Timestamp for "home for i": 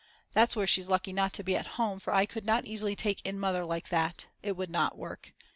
1.77-2.25